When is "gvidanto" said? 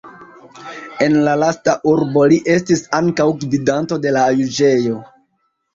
3.45-4.03